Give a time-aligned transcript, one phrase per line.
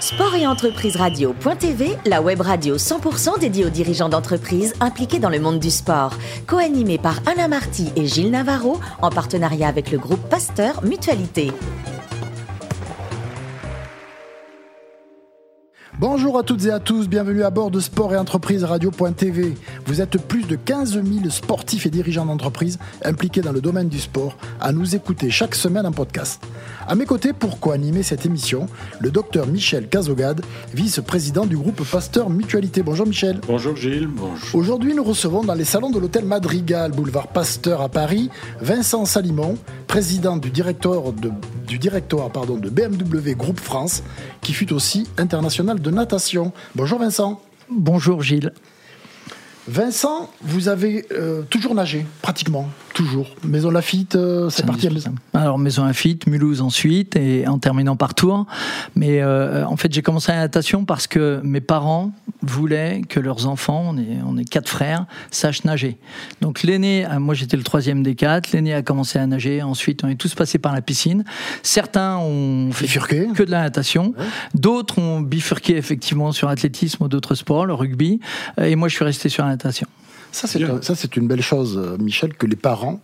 [0.00, 5.38] Sport et entreprise radio.tv, la web radio 100% dédiée aux dirigeants d'entreprises impliqués dans le
[5.38, 6.14] monde du sport.
[6.46, 11.52] Co-animée par Alain Marty et Gilles Navarro, en partenariat avec le groupe Pasteur Mutualité.
[16.00, 19.54] Bonjour à toutes et à tous, bienvenue à bord de Sport et Entreprise Radio.tv.
[19.86, 24.00] Vous êtes plus de 15 000 sportifs et dirigeants d'entreprise impliqués dans le domaine du
[24.00, 26.44] sport à nous écouter chaque semaine en podcast.
[26.88, 28.66] À mes côtés, pour co-animer cette émission,
[28.98, 30.44] le docteur Michel Cazogade,
[30.74, 32.82] vice-président du groupe Pasteur Mutualité.
[32.82, 33.40] Bonjour Michel.
[33.46, 34.08] Bonjour Gilles.
[34.08, 34.58] Bonjour.
[34.60, 39.56] Aujourd'hui, nous recevons dans les salons de l'hôtel Madrigal, boulevard Pasteur à Paris, Vincent Salimon,
[39.86, 41.30] président du directoire de,
[41.66, 44.02] du directoire, pardon, de BMW Groupe France,
[44.40, 46.52] qui fut aussi international de natation.
[46.74, 47.40] Bonjour Vincent.
[47.70, 48.52] Bonjour Gilles.
[49.66, 53.26] Vincent, vous avez euh, toujours nagé, pratiquement, toujours.
[53.44, 55.14] Maison Lafitte, euh, c'est parti à maison.
[55.34, 58.46] Alors Maison Lafitte, Mulhouse ensuite, et en terminant par Tours.
[58.94, 63.46] Mais euh, en fait, j'ai commencé la natation parce que mes parents voulaient que leurs
[63.46, 65.98] enfants, on est, on est quatre frères, sachent nager.
[66.40, 70.08] Donc l'aîné, moi j'étais le troisième des quatre, l'aîné a commencé à nager, ensuite on
[70.08, 71.24] est tous passés par la piscine.
[71.62, 73.28] Certains ont fait Bifurqué.
[73.34, 74.14] que de la natation,
[74.54, 78.20] d'autres ont bifurqué effectivement sur l'athlétisme ou d'autres sports, le rugby,
[78.60, 79.88] et moi je suis resté sur la natation.
[80.34, 83.00] Ça, c'est un- ça, une belle chose, euh, Michel, que les parents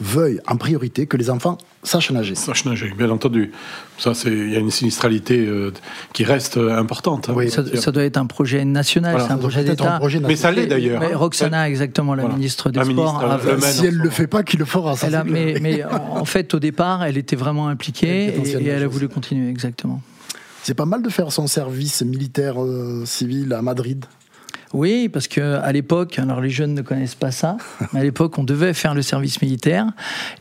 [0.00, 2.34] veuillent en priorité que les enfants sachent nager.
[2.34, 3.52] Sache nager, bien entendu.
[3.98, 5.70] Ça, c'est il y a une sinistralité euh,
[6.14, 7.28] qui reste euh, importante.
[7.28, 7.34] hein.
[7.36, 10.00] Oui, Ça, ça doit être un projet national, Voilà, c'est un projet d'État.
[10.26, 11.02] Mais ça l'est d'ailleurs.
[11.18, 12.36] Roxana, exactement, la Voilà.
[12.36, 14.56] ministre des La Sports, ministre, a- le mène Si elle ne le fait pas, qui
[14.56, 18.28] le fera ça, Elle a- mais, mais en fait, au départ, elle était vraiment impliquée
[18.34, 20.00] et, elle a voulu continuer, exactement.
[20.62, 24.06] C'est pas mal de faire son service militaire euh, civil à Madrid.
[24.72, 27.56] Oui, parce que à l'époque, alors les jeunes ne connaissent pas ça,
[27.92, 29.86] mais à l'époque, on devait faire le service militaire.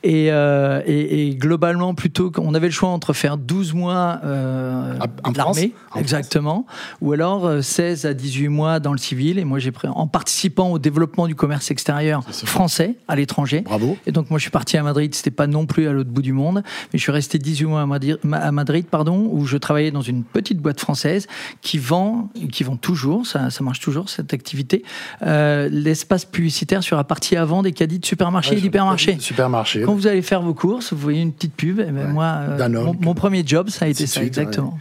[0.03, 4.93] Et, euh, et, et globalement, plutôt, on avait le choix entre faire 12 mois euh,
[4.93, 6.65] de l'armée, France exactement,
[7.01, 9.39] ou alors euh, 16 à 18 mois dans le civil.
[9.39, 13.61] Et moi, j'ai pris, en participant au développement du commerce extérieur français à l'étranger.
[13.61, 13.97] Bravo.
[14.05, 16.21] Et donc moi je suis parti à Madrid, c'était pas non plus à l'autre bout
[16.21, 19.57] du monde, mais je suis resté 18 mois à Madrid, à Madrid pardon, où je
[19.57, 21.27] travaillais dans une petite boîte française
[21.61, 24.83] qui vend, qui vend toujours, ça, ça marche toujours cette activité,
[25.25, 29.17] euh, l'espace publicitaire sur la partie avant des caddies de supermarché et d'hypermarché.
[29.19, 29.81] Supermarché.
[29.81, 31.79] Quand vous allez faire vos courses, vous voyez une petite pub.
[31.79, 32.13] Et ben Ouais.
[32.13, 34.77] moi, euh, mon, mon premier job, ça a été ça, suite, exactement.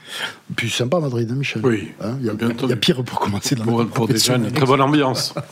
[0.57, 1.63] Puis sympa Madrid, hein, Michel.
[1.65, 4.09] Oui, Hein, Il y, a- bien il y a pire pour commencer Pour, la pour
[4.09, 5.35] des jeunes, très bonne ambiance.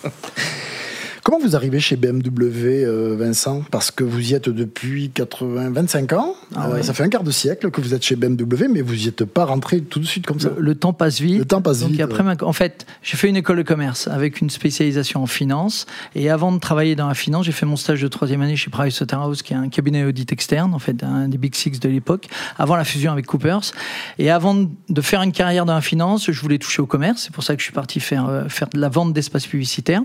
[1.31, 3.63] Comment vous arrivez chez BMW, euh, Vincent?
[3.71, 6.35] Parce que vous y êtes depuis 80, 25 ans.
[6.57, 6.83] Ah Euh, ouais.
[6.83, 9.27] Ça fait un quart de siècle que vous êtes chez BMW, mais vous n'y êtes
[9.27, 10.49] pas rentré tout de suite comme ça.
[10.57, 11.37] Le, le temps passe vite.
[11.41, 14.41] Le temps passe Donc vite, après, en fait, j'ai fait une école de commerce avec
[14.41, 15.85] une spécialisation en finance.
[16.15, 18.71] Et avant de travailler dans la finance, j'ai fait mon stage de troisième année chez
[18.71, 22.29] Pricewaterhouse, qui est un cabinet audit externe, en fait, un des Big Six de l'époque,
[22.57, 23.73] avant la fusion avec Coopers.
[24.19, 27.25] Et avant de- de faire une carrière dans la finance, je voulais toucher au commerce.
[27.25, 30.01] C'est pour ça que je suis parti faire, euh, faire de la vente d'espace publicitaire.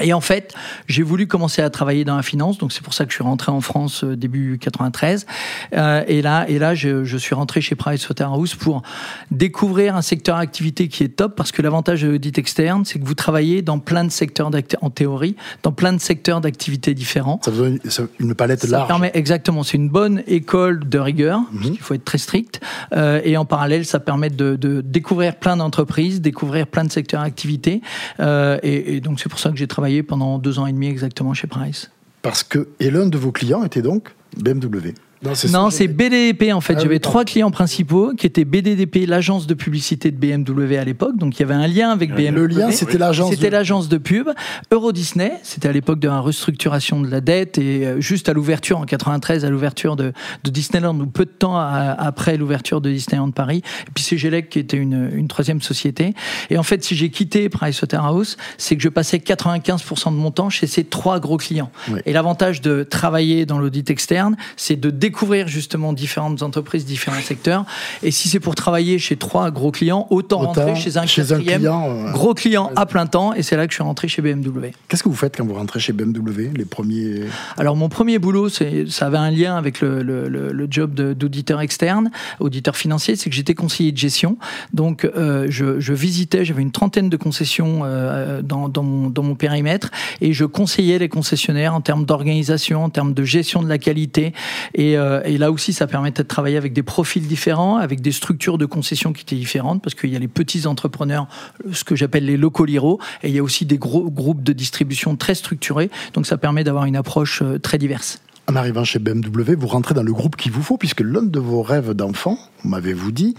[0.00, 0.54] Et en fait,
[0.88, 3.24] j'ai voulu commencer à travailler dans la finance, donc c'est pour ça que je suis
[3.24, 5.26] rentré en France euh, début 93.
[5.74, 8.82] Euh, et là, et là, je, je suis rentré chez Pricewaterhouse pour
[9.30, 13.04] découvrir un secteur d'activité qui est top, parce que l'avantage de l'audit externe, c'est que
[13.04, 17.38] vous travaillez dans plein de secteurs en théorie, dans plein de secteurs d'activité différents.
[17.44, 17.78] Ça vous donne
[18.18, 18.88] une- palette Ça large.
[18.88, 22.60] permet exactement, c'est une bonne école de rigueur, parce qu'il faut être très strict.
[22.94, 27.22] Euh, et en parallèle, ça permet de, de découvrir plein d'entreprises, découvrir plein de secteurs
[27.22, 27.82] d'activité.
[28.20, 30.86] Euh, et, et donc c'est pour ça que j'ai travaillé pendant deux ans et demi
[30.86, 31.90] exactement chez Price.
[32.22, 34.94] Parce que, et l'un de vos clients était donc BMW.
[35.24, 35.34] Non,
[35.70, 35.70] ça.
[35.70, 36.74] c'est BDDP en fait.
[36.76, 41.16] Ah J'avais trois clients principaux qui étaient BDDP, l'agence de publicité de BMW à l'époque.
[41.16, 42.30] Donc il y avait un lien avec BMW.
[42.34, 43.30] Le lien, c'était l'agence.
[43.30, 44.28] C'était de- l'agence de pub.
[44.72, 48.32] Euro Disney, c'était à l'époque de la restructuration de la dette et euh, juste à
[48.32, 50.12] l'ouverture en 93, à l'ouverture de,
[50.42, 53.62] de Disneyland ou peu de temps à- après l'ouverture de Disneyland Paris.
[53.86, 56.14] Et puis c'est Gelec qui était une, une troisième société.
[56.50, 60.50] Et en fait, si j'ai quitté Pricewaterhouse, c'est que je passais 95% de mon temps
[60.50, 61.70] chez ces trois gros clients.
[61.90, 62.00] Oui.
[62.06, 65.11] Et l'avantage de travailler dans l'audit externe, c'est de découvrir
[65.46, 67.64] justement différentes entreprises, différents secteurs.
[68.02, 71.22] Et si c'est pour travailler chez trois gros clients, autant, Autant rentrer chez un chez
[71.32, 73.32] un quatrième client, euh, gros client à plein temps.
[73.34, 74.70] Et c'est là que je suis rentré chez BMW.
[74.88, 77.22] Qu'est-ce que vous faites quand vous rentrez chez BMW Les premiers.
[77.58, 78.64] Alors mon premier boulot, ça
[79.06, 82.10] avait un lien avec le, le- le- le job d'auditeur externe,
[82.40, 84.36] auditeur financier, c'est que j'étais conseiller de gestion.
[84.72, 89.22] Donc euh, je, je visitais, j'avais une trentaine de concessions euh, dans, dans mon, dans
[89.22, 89.90] mon périmètre
[90.20, 94.32] et je conseillais les concessionnaires en termes d'organisation, en termes de gestion de la qualité.
[94.74, 98.12] Et, euh, et là aussi, ça permettait de travailler avec des profils différents, avec des
[98.12, 101.26] structures de concession qui étaient différentes, parce qu'il y a les petits entrepreneurs,
[101.72, 104.52] ce que j'appelle les locaux liro, et il y a aussi des gros groupes de
[104.52, 105.90] distribution très structurés.
[106.14, 108.20] Donc ça permet d'avoir une approche euh, très diverse.
[108.48, 111.40] En arrivant chez BMW, vous rentrez dans le groupe qu'il vous faut, puisque l'un de
[111.40, 113.34] vos rêves d'enfant, m'avez-vous dit,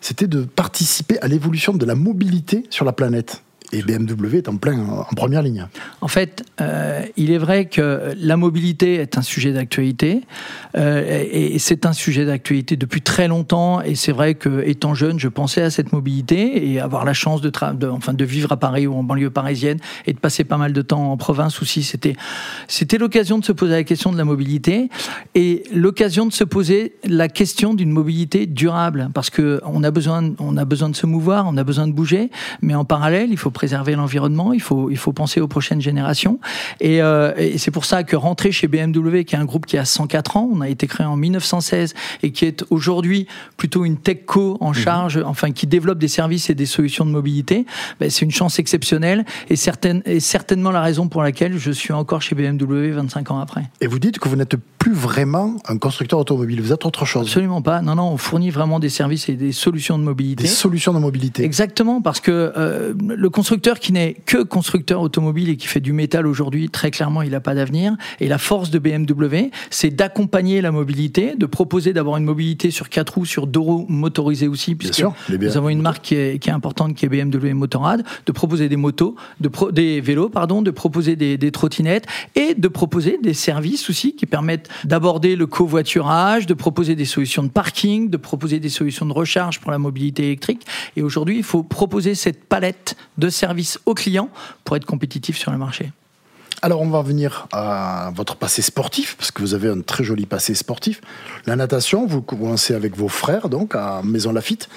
[0.00, 3.42] c'était de participer à l'évolution de la mobilité sur la planète.
[3.76, 5.66] Et BMW est en plein en première ligne.
[6.00, 10.22] En fait, euh, il est vrai que la mobilité est un sujet d'actualité
[10.78, 13.82] euh, et, c'est un sujet d'actualité depuis très longtemps.
[13.82, 17.42] Et c'est vrai que étant jeune, je pensais à cette mobilité et avoir la chance
[17.42, 20.56] de, de, enfin, de vivre à Paris ou en banlieue parisienne et de passer pas
[20.56, 21.82] mal de temps en province aussi.
[21.82, 22.16] C'était
[22.68, 24.88] c'était l'occasion de se poser la question de la mobilité
[25.34, 30.32] et l'occasion de se poser la question d'une mobilité durable parce que on a besoin
[30.56, 32.30] a besoin de se mouvoir, on a besoin de bouger,
[32.62, 36.38] mais en parallèle, il faut préserver l'environnement, il faut, il faut penser aux prochaines générations.
[36.80, 39.78] Et, euh, et c'est pour ça que rentrer chez BMW, qui est un groupe qui
[39.78, 43.26] a 104 ans, on a été créé en 1916 et qui est aujourd'hui
[43.56, 44.74] plutôt une techco en mhm.
[44.74, 47.66] charge, enfin qui développe des services et des solutions de mobilité,
[48.00, 51.92] ben, c'est une chance exceptionnelle et, certaine, et certainement la raison pour laquelle je suis
[51.92, 53.62] encore chez BMW 25 ans après.
[53.80, 57.26] Et vous dites que vous n'êtes plus vraiment un constructeur automobile, vous êtes autre chose.
[57.26, 57.82] Absolument pas.
[57.82, 60.44] Non, non, on fournit vraiment des services et des solutions de mobilité.
[60.44, 61.44] Des solutions de mobilité.
[61.44, 63.45] Exactement, parce que euh, le constructeur
[63.80, 67.40] qui n'est que constructeur automobile et qui fait du métal aujourd'hui, très clairement, il n'a
[67.40, 67.96] pas d'avenir.
[68.20, 72.88] Et la force de BMW, c'est d'accompagner la mobilité, de proposer d'avoir une mobilité sur
[72.88, 76.94] quatre roues, sur deux roues motorisées aussi, puisque nous avons une marque qui est, importante,
[76.94, 81.38] qui est BMW Motorrad, de proposer des motos, de des vélos, pardon, de proposer des,
[81.38, 86.94] des trottinettes et de proposer des services aussi qui permettent d'aborder le covoiturage, de proposer
[86.94, 90.66] des solutions de parking, de proposer des solutions de recharge pour la mobilité électrique.
[90.96, 94.28] Et aujourd'hui, il faut proposer cette palette de service aux clients
[94.64, 95.92] pour être compétitif sur le marché.
[96.62, 100.24] Alors on va venir à votre passé sportif, parce que vous avez un très joli
[100.26, 101.00] passé sportif.
[101.44, 104.68] La natation, vous commencez avec vos frères, donc à Maison Lafitte.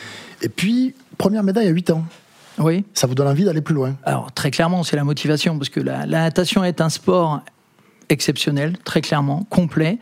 [0.42, 2.04] Et puis, première médaille à 8 ans.
[2.58, 2.84] Oui.
[2.94, 5.80] Ça vous donne envie d'aller plus loin Alors très clairement, c'est la motivation, parce que
[5.80, 7.42] la natation est un sport
[8.10, 9.98] exceptionnel, très clairement, complet.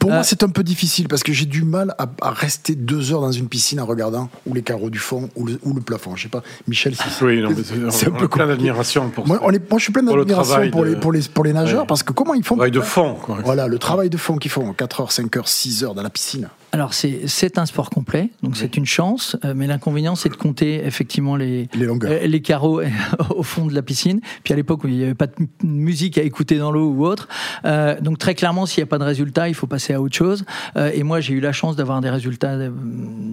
[0.00, 3.12] Pour moi, euh, c'est un peu difficile parce que j'ai du mal à, rester deux
[3.12, 5.80] heures dans une piscine en regardant ou les carreaux du fond ou le, ou le
[5.80, 6.16] plafond.
[6.16, 9.78] Je sais pas, Michel, c'est oui, un peu plein d'admiration pour moi, on est, moi,
[9.78, 12.44] je suis plein d'admiration pour, les, pour, les, pour les nageurs parce que comment ils
[12.44, 13.14] font Le travail de fond.
[13.14, 13.38] Quoi.
[13.44, 16.10] Voilà, le travail de fond qu'ils font, 4 heures, 5 heures, 6 heures dans la
[16.10, 16.48] piscine.
[16.72, 20.84] Alors c'est un sport complet, donc c'est une chance, euh, mais l'inconvénient c'est de compter
[20.84, 22.82] effectivement les, les, euh, les carreaux
[23.30, 24.20] au fond de la piscine.
[24.44, 25.32] Puis à l'époque où il n'y avait pas de
[25.62, 27.26] musique à écouter dans l'eau ou autre,
[27.64, 30.14] euh, donc très clairement s'il n'y a pas de résultat, il faut passer à autre
[30.14, 30.44] chose.
[30.76, 32.58] et moi j'ai eu la chance d'avoir des résultats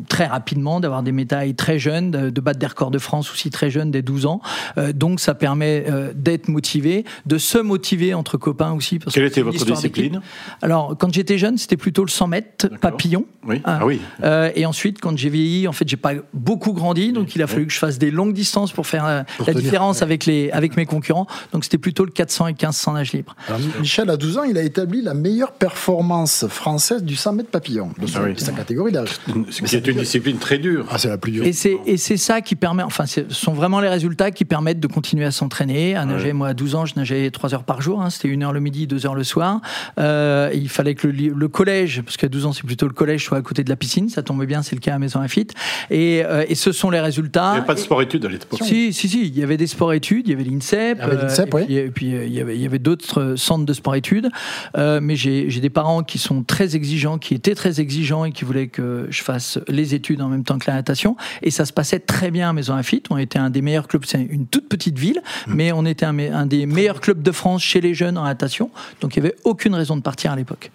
[0.07, 3.69] très rapidement, d'avoir des médailles très jeunes, de, battre des records de France aussi très
[3.69, 4.41] jeunes, dès 12 ans.
[4.93, 5.85] donc ça permet
[6.15, 8.99] d'être motivé, de se motiver entre copains aussi.
[8.99, 10.21] Parce Quelle était votre discipline?
[10.61, 13.24] Alors quand j'étais jeune, c'était plutôt le 100 mètres papillon.
[13.47, 13.61] Oui.
[13.63, 13.79] Ah.
[13.81, 14.01] ah, oui.
[14.23, 17.47] Euh, et ensuite, quand j'ai vieilli, en fait, j'ai pas beaucoup grandi, donc il a
[17.47, 20.77] fallu que je fasse des longues distances pour faire euh, la différence avec, les, avec
[20.77, 21.27] mes concurrents.
[21.53, 23.35] Donc c'était plutôt le 400 et 1500 nage libre.
[23.79, 27.91] Michel, à 12 ans, il a établi la meilleure performance française du 100 mètres papillon,
[27.99, 29.09] de, ah sa catégorie d'âge.
[29.51, 30.87] C'est une discipline très dure.
[30.89, 31.45] Ah, c'est la plus dure.
[31.45, 31.53] Et
[31.97, 35.31] c'est ça qui permet, enfin, ce sont vraiment les résultats qui permettent de continuer à
[35.31, 36.33] s'entraîner, à nager.
[36.33, 38.09] Moi, à 12 ans, je nageais 3 heures par jour, hein.
[38.09, 39.61] c'était 1 heure le midi, 2 heures le soir.
[39.99, 43.25] Euh, il fallait que le, le collège, parce qu'à 12 ans, c'est plutôt le collège,
[43.25, 44.09] soit à côté de la piscine.
[44.09, 45.53] Ça tombait bien, c'est le cas à Maison Lafitte.
[45.89, 47.49] Et, euh, et ce sont les résultats.
[47.49, 48.59] Il n'y avait pas de sport-études à l'époque.
[48.63, 49.27] Si, si, si.
[49.27, 50.99] Il y avait des sports-études, il y avait l'INSEP.
[51.69, 54.29] et puis, euh, il y avait, il y avait d'autres centres de sport-études.
[54.77, 58.45] Euh, mais j'ai des parents qui sont très exigeants, qui étaient très exigeants et qui
[58.45, 61.15] voulaient que je fasse les études en même temps que la natation.
[61.41, 63.07] Et ça se passait très bien à Maison Lafitte.
[63.09, 64.03] On était un des meilleurs clubs.
[64.05, 65.53] C'est une toute petite ville, mmh.
[65.53, 68.69] mais on était un, un des meilleurs clubs de France chez les jeunes en natation.
[69.01, 70.71] Donc il n'y avait aucune raison de partir à l'époque.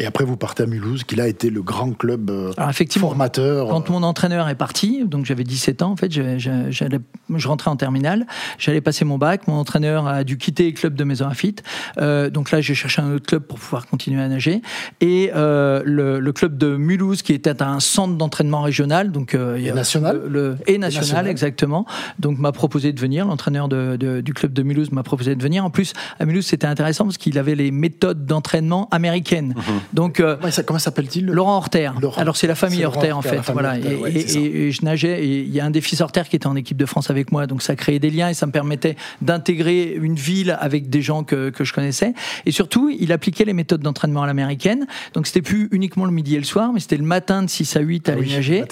[0.00, 3.08] Et après, vous partez à Mulhouse, qui là été le grand club euh, Alors effectivement,
[3.08, 3.68] formateur.
[3.68, 8.26] Quand mon entraîneur est parti, donc j'avais 17 ans, en fait, je rentrais en terminale,
[8.58, 11.62] j'allais passer mon bac, mon entraîneur a dû quitter le club de Maison Lafitte.
[11.98, 14.62] Euh, donc là, j'ai cherché un autre club pour pouvoir continuer à nager.
[15.00, 20.22] Et euh, le, club de Mulhouse, qui était un centre d'entraînement régional, donc et national,
[20.28, 21.86] le, et national, exactement.
[22.18, 23.26] Donc m'a proposé de venir.
[23.26, 25.64] L'entraîneur du club de Mulhouse m'a proposé de venir.
[25.64, 29.54] En plus, à Mulhouse, c'était intéressant parce qu'il avait les méthodes d'entraînement américaines.
[29.56, 29.83] Mhm.
[29.92, 30.36] Donc, euh,
[30.66, 31.90] comment s'appelle-t-il Laurent Horter.
[32.16, 33.40] Alors c'est la famille Horter en fait.
[33.52, 33.78] Voilà.
[33.78, 35.24] et, je nageais.
[35.24, 37.32] Et il y a un des fils Horter qui était en équipe de France avec
[37.32, 41.02] moi, donc ça créait des liens et ça me permettait d'intégrer une ville avec des
[41.02, 42.14] gens que, que, je connaissais.
[42.46, 44.86] Et surtout, il appliquait les méthodes d'entraînement à l'américaine.
[45.14, 47.76] Donc c'était plus uniquement le midi et le soir, mais c'était le matin de 6
[47.76, 48.64] à 8 à ah aller nager.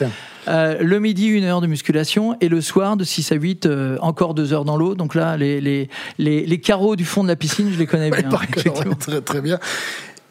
[0.49, 3.99] Euh, le midi, une heure de musculation et le soir de 6 à 8, euh,
[4.01, 4.95] encore deux heures dans l'eau.
[4.95, 5.89] Donc là, les, les,
[6.19, 8.29] les, les, carreaux du fond de la piscine, je les connais bien.
[8.29, 9.59] très, très bien.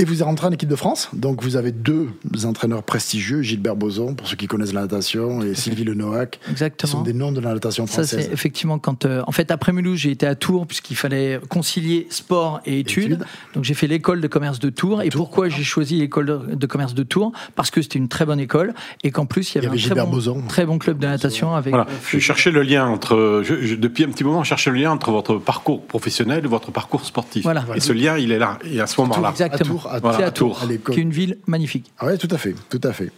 [0.01, 1.09] Et vous êtes rentré en équipe de France.
[1.13, 2.07] Donc vous avez deux
[2.45, 6.39] entraîneurs prestigieux, Gilbert Boson, pour ceux qui connaissent la natation, et Sylvie Lenoac.
[6.49, 6.87] Exactement.
[6.91, 8.25] Ce sont des noms de la natation Ça, française.
[8.25, 9.05] c'est effectivement quand.
[9.05, 13.03] euh, en fait, après Mulhouse, j'ai été à Tours, puisqu'il fallait concilier sport et études.
[13.13, 13.25] Études.
[13.53, 15.03] Donc, j'ai fait l'école de commerce de Tours.
[15.03, 17.31] Et Tours, pourquoi j'ai choisi l'école de- de commerce de Tours?
[17.55, 19.95] Parce que c'était une très bonne école et qu'en plus, il y avait, avait un
[19.95, 21.73] très bon, très bon club de natation avec.
[21.75, 21.85] Voilà.
[21.87, 24.77] euh, Je cherchais le lien entre, je- je- depuis un petit moment, je cherchais le
[24.77, 27.43] lien entre votre parcours professionnel et votre parcours sportif.
[27.43, 27.65] Voilà.
[27.75, 29.29] Et ce lien, il est là, est à ce moment-là.
[29.29, 29.79] Exactement.
[29.91, 30.57] À à C'est Tours.
[30.63, 31.91] à Tours, qui est une ville magnifique.
[31.99, 33.11] Ah ouais, tout à fait, tout à fait.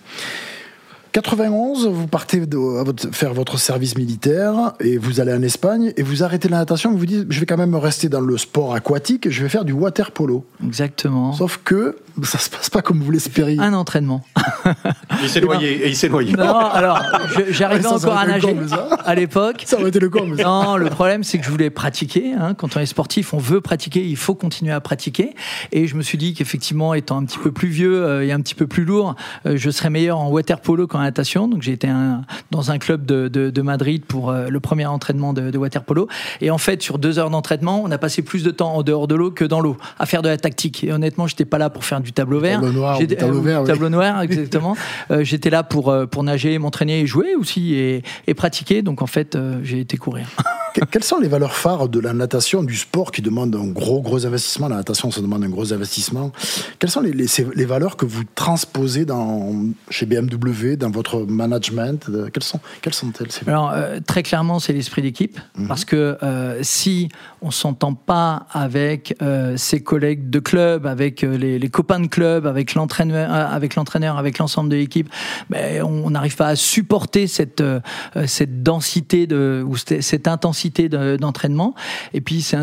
[1.13, 5.93] 91, vous partez de- à votre- faire votre service militaire et vous allez en Espagne
[5.95, 6.91] et vous arrêtez la natation.
[6.91, 9.29] Vous vous dites, je vais quand même rester dans le sport aquatique.
[9.29, 10.43] Je vais faire du water polo.
[10.65, 11.33] Exactement.
[11.33, 13.59] Sauf que ça se passe pas comme vous l'espériez.
[13.59, 14.23] Un entraînement.
[15.21, 16.33] Il s'est noyé, et il s'est noyé.
[16.33, 16.99] Non, alors,
[17.49, 18.55] j'arrivais encore à nager
[19.05, 19.63] à l'époque.
[19.65, 20.25] Ça aurait été le con.
[20.27, 22.33] mais ça- Non, le problème, c'est que je voulais pratiquer.
[22.33, 22.53] hein.
[22.55, 25.33] Quand on est sportif, on veut pratiquer, il faut continuer à pratiquer.
[25.71, 28.41] Et je me suis dit qu'effectivement, étant un petit peu plus vieux euh, et un
[28.41, 29.15] petit peu plus lourd,
[29.45, 31.47] euh, je serais meilleur en water polo qu'en natation.
[31.47, 34.85] Donc j'ai été un- dans un club de, de- de Madrid pour euh, le premier
[34.85, 36.07] entraînement de, de water polo.
[36.41, 39.07] Et en fait, sur deux heures d'entraînement, on a passé plus de temps en dehors
[39.07, 40.83] de l'eau que dans l'eau, à faire de la tactique.
[40.83, 42.59] Et honnêtement, j'étais pas là pour faire du tableau vert.
[42.61, 43.67] tableau noir ou tableau euh, oui.
[43.67, 44.75] tableau noir, exactement.
[45.11, 48.81] Euh, j'étais là pour, pour nager, m'entraîner et jouer aussi et, et pratiquer.
[48.81, 50.27] Donc en fait, j'ai été courir.
[50.73, 54.01] Que- Quelles sont les valeurs phares de la natation, du sport qui demande un gros,
[54.01, 54.67] gros investissement?
[54.67, 56.31] La natation, ça demande un gros investissement.
[56.79, 59.53] Quelles sont les, les- ces- les valeurs que vous transposez dans,
[59.89, 62.07] chez BMW, dans votre management?
[62.09, 63.65] Euh, Quelles sont, quelles sont-elles ces valeurs?
[63.65, 65.39] Alors euh, très clairement, c'est l'esprit d'équipe.
[65.67, 67.09] Parce que euh, si
[67.41, 72.47] on s'entend pas avec euh, ses collègues de club, avec les, les copains de club,
[72.47, 75.09] avec l'entraîneur, avec l'entraîneur, avec l'ensemble de l'équipe,
[75.49, 77.63] ben, on n'arrive pas à supporter cette
[78.25, 81.73] cette densité de ou cette, cette intensité de- d'entraînement.
[82.13, 82.57] Et puis c'est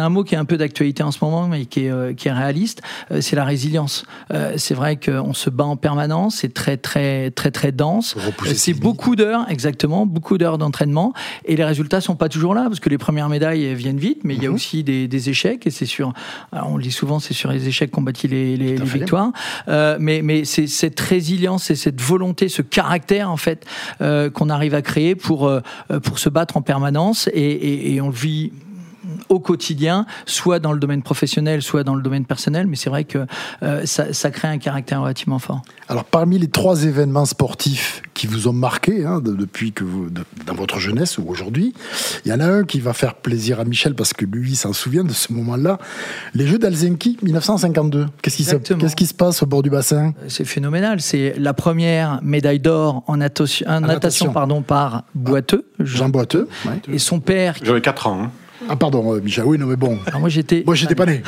[0.00, 2.28] un, mot qui est un peu d'actualité en ce moment, mais qui est euh, qui
[2.28, 2.82] est réaliste.
[3.10, 4.04] Euh, c'est la résilience.
[4.32, 8.16] Euh, c'est vrai qu'on se bat en permanence, c'est très très très très dense.
[8.54, 11.12] C'est beaucoup d'heures, exactement, beaucoup d'heures d'entraînement,
[11.44, 14.34] et les résultats sont pas toujours là parce que les premières médailles viennent vite, mais
[14.34, 14.54] il y a Mhm.
[14.54, 16.12] aussi des, des échecs et c'est sur,
[16.52, 19.32] alors, on le dit souvent, c'est sur les échecs qu'on bâtit les, victoires.
[19.68, 23.64] Euh, mais mais c'est cette résilience et cette volonté, ce caractère en fait
[24.00, 25.60] euh, qu'on arrive à créer pour euh,
[26.02, 28.52] pour se battre en permanence et, on vit
[29.34, 33.04] au quotidien, soit dans le domaine professionnel, soit dans le domaine personnel, mais c'est vrai
[33.04, 33.26] que
[33.62, 35.62] euh, ça, ça crée un caractère relativement fort.
[35.88, 40.08] Alors, parmi les trois événements sportifs qui vous ont marqué hein, de- depuis que vous,
[40.08, 41.74] de- dans votre jeunesse ou aujourd'hui,
[42.24, 44.56] il y en a un qui va faire plaisir à Michel parce que lui, il
[44.56, 45.78] s'en souvient de ce moment-là.
[46.34, 48.06] Les Jeux d'Helsinki 1952.
[48.22, 48.80] Qu'est-ce qui, se, Exactement.
[48.80, 50.14] qu'est-ce qui se passe au bord du bassin?
[50.28, 51.00] C'est phénoménal.
[51.00, 54.32] C'est la première médaille d'or en, natation, en natation, natation.
[54.32, 56.48] pardon, par Boiteux, Jean Boiteux.
[56.66, 56.80] ouais.
[56.94, 57.56] et son père.
[57.62, 58.22] J'avais 4 ans.
[58.24, 58.30] hein.
[58.68, 59.44] Ah, pardon, euh, Michel.
[59.44, 59.98] Oui, non, mais bon.
[60.06, 60.62] Alors moi j'étais.
[60.66, 61.22] Moi, j'étais pas né.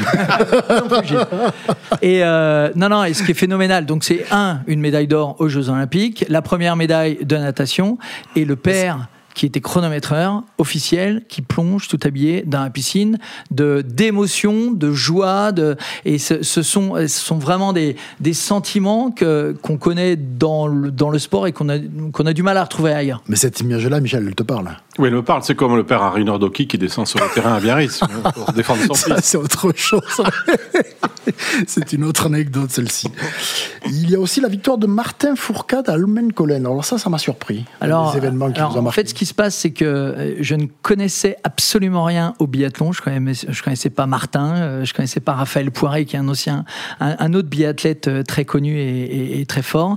[2.03, 5.37] Et euh, non, non, et ce qui est phénoménal, donc c'est un, une médaille d'or
[5.39, 7.99] aux Jeux Olympiques, la première médaille de natation,
[8.35, 13.19] et le père qui était chronométreur officiel, qui plonge tout habillé dans la piscine,
[13.51, 15.77] de d'émotion, de joie, de
[16.07, 20.91] et ce, ce sont ce sont vraiment des, des sentiments que qu'on connaît dans le,
[20.91, 21.77] dans le sport et qu'on a
[22.13, 23.23] qu'on a du mal à retrouver ailleurs.
[23.29, 24.71] Mais cette image-là, Michel, elle te parle.
[24.99, 25.43] Oui, il me parle.
[25.43, 28.01] C'est comme le père Harry Nordoki qui descend sur le terrain à Biarritz
[28.35, 29.25] pour défendre son Ça, fils.
[29.27, 30.23] c'est autre chose.
[31.67, 33.09] c'est une autre anecdote, celle-ci.
[33.85, 36.65] Il y a aussi la victoire de Martin Fourcade à Almenkollen.
[36.65, 37.67] Alors ça, ça m'a surpris.
[37.83, 39.03] Alors, les événements qui alors, vous ont en marqué.
[39.03, 42.93] fait, ce qui se passe, c'est que euh, je ne connaissais absolument rien au biathlon.
[42.93, 46.29] Je connaissais, je connaissais pas Martin, euh, je connaissais pas Raphaël Poiré, qui est un,
[46.29, 46.65] ancien,
[47.01, 49.97] un, un autre biathlète euh, très connu et, et- et très fort.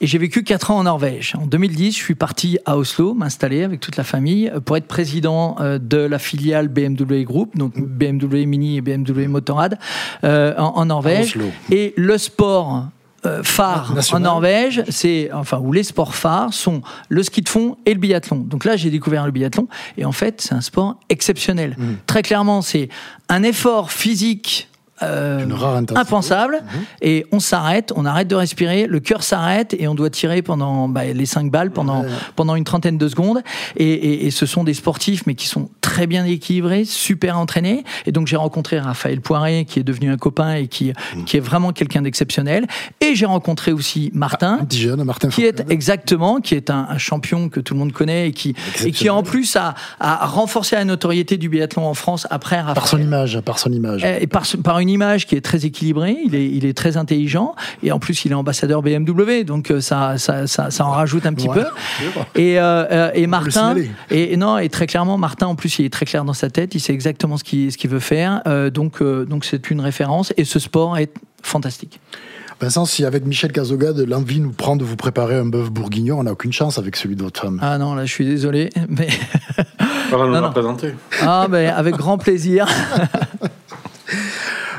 [0.00, 1.34] Et j'ai vécu quatre ans en Norvège.
[1.40, 5.56] En 2010, je suis parti à Oslo, m'installer avec toute la famille pour être président
[5.80, 9.78] de la filiale BMW Group, donc BMW Mini et BMW Motorrad,
[10.24, 11.32] euh, en, en Norvège.
[11.70, 12.88] Et le sport
[13.26, 13.42] euh,
[13.94, 14.04] National.
[14.12, 18.00] en Norvège, c'est enfin où les sports phares sont le ski de fond et le
[18.00, 18.38] biathlon.
[18.38, 19.68] Donc là, j'ai découvert le biathlon
[19.98, 21.74] et en fait, c'est un sport exceptionnel.
[21.78, 21.84] Mm.
[22.06, 22.88] Très clairement, c'est
[23.28, 24.68] un effort physique.
[25.02, 25.44] Euh,
[25.94, 26.62] impensable
[27.02, 30.88] et on s'arrête, on arrête de respirer, le cœur s'arrête et on doit tirer pendant
[30.88, 32.08] bah, les 5 balles pendant, Ouais.
[32.34, 33.40] pendant une trentaine de secondes
[33.76, 37.84] et, et- et ce sont des sportifs mais qui sont très bien équilibrés, super entraînés
[38.06, 41.24] et donc j'ai rencontré Raphaël Poiré qui est devenu un copain et qui, Mm.
[41.24, 42.66] qui est vraiment quelqu'un d'exceptionnel
[43.00, 46.98] et j'ai rencontré aussi Martin petit jeune, Martin qui est exactement, qui est un, un
[46.98, 50.76] champion que tout le monde connaît et qui, et qui en plus a, a renforcé
[50.76, 53.02] la notoriété du biathlon en France après Par son Raphaël.
[53.02, 54.04] image, par son image.
[54.04, 56.76] Et par, ce- par une une image qui est très équilibrée, il est, il est
[56.76, 60.86] très intelligent, et en plus il est ambassadeur BMW, donc euh, ça, ça, ça, ça
[60.86, 61.56] en rajoute un petit Ouais.
[61.56, 62.40] peu.
[62.40, 63.74] Et, euh, euh, et Martin,
[64.10, 66.50] et, et non, et très clairement, Martin, en plus, il est très clair dans sa
[66.50, 69.70] tête, il sait exactement ce qu'il ce qu'il veut faire, euh, donc euh, donc c'est
[69.70, 71.12] une référence, et ce sport est
[71.42, 71.98] fantastique.
[72.60, 76.22] Vincent, si avec Michel Cazogade, l'envie nous prend de vous préparer un bœuf bourguignon, on
[76.22, 77.58] n'a aucune chance avec celui de votre femme.
[77.62, 79.08] Ah non, là, je suis désolé, mais
[80.10, 80.50] Voilà, on Non, non.
[80.52, 80.94] présenté.
[81.22, 82.66] ah, ben, avec grand plaisir.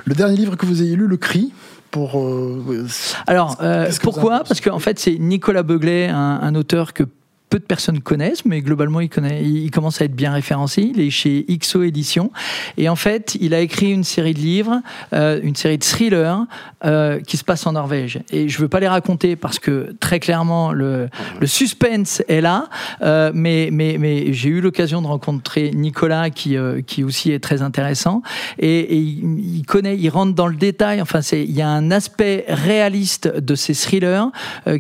[0.07, 1.51] Le dernier livre que vous ayez lu, Le Cri,
[1.91, 2.17] pour.
[2.17, 2.87] euh,
[3.27, 4.43] Alors, euh, pourquoi?
[4.47, 7.03] Parce qu'en fait, c'est Nicolas Beuglet, un, un auteur que
[7.50, 10.82] peu de personnes connaissent, mais globalement, il, commence à être bien référencé.
[10.94, 12.32] Il est chez XO Éditions.
[12.77, 14.82] Et en fait, il a écrit une série de livres,
[15.13, 16.46] euh, une série de thrillers
[16.84, 18.20] euh, qui se passent en Norvège.
[18.32, 21.10] Et je ne veux pas les raconter parce que très clairement, le,
[21.46, 22.68] suspense est là.
[23.01, 26.58] Euh, mais j'ai eu l'occasion de rencontrer Nicolas qui,
[27.04, 28.22] aussi est très intéressant.
[28.60, 31.01] Et, il, connaît, il rentre dans le détail.
[31.01, 34.32] Enfin, il y a un aspect réaliste de ces thrillers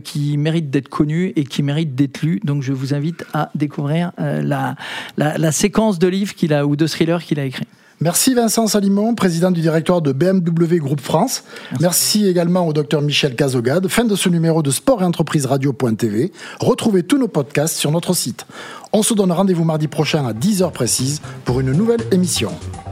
[0.03, 2.41] qui mérite d'être connu et qui mérite d'être lu.
[2.61, 4.75] Je vous invite à découvrir euh, la,
[5.17, 7.67] la, la séquence de livres qu'il a ou de thrillers qu'il a écrit.
[7.99, 11.43] Merci Vincent Salimon, président du directoire de BMW Groupe France.
[11.79, 13.87] Merci, également au docteur Michel Cazogade.
[13.87, 16.31] Fin de ce numéro de Sport et Entreprise Radio.tv.
[16.59, 18.45] Retrouvez tous nos podcasts sur notre site.
[18.93, 22.51] On se donne rendez-vous mardi prochain à 10h précise pour une nouvelle émission.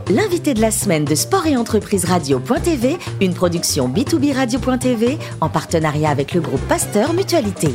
[0.10, 6.10] L'invité de la semaine de Sport et Entreprise Radio.tv, une production B2B Radio.tv en partenariat
[6.10, 7.70] avec le groupe Pasteur Mutualité.